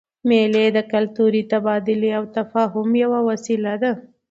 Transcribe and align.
مېلې 0.29 0.65
د 0.77 0.79
کلتوري 0.93 1.41
تبادلې 1.51 2.11
او 2.19 2.23
تفاهم 2.37 2.89
یوه 3.03 3.19
وسیله 3.29 3.73
ده. 3.83 3.91